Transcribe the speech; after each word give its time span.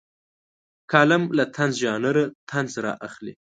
کالم 0.91 1.23
له 1.37 1.43
طنز 1.55 1.73
ژانره 1.83 2.23
طنز 2.49 2.73
رااخلي. 2.85 3.33